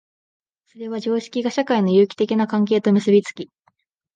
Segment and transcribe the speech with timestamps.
[0.65, 3.51] それは常識が社会の有機的な関係と結び付き、